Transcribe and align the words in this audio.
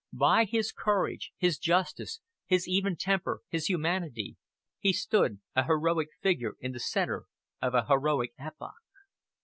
"By 0.11 0.45
his 0.45 0.71
courage, 0.71 1.31
his 1.37 1.59
justice, 1.59 2.21
his 2.47 2.67
even 2.67 2.95
temper, 2.95 3.41
his 3.49 3.67
humanity, 3.67 4.35
he 4.79 4.93
stood 4.93 5.41
a 5.55 5.65
heroic 5.65 6.07
figure 6.23 6.55
in 6.59 6.71
the 6.71 6.79
centre 6.79 7.25
of 7.61 7.75
a 7.75 7.85
heroic 7.85 8.33
epoch." 8.39 8.73